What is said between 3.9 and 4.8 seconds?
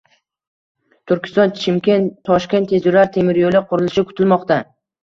kutilmoqda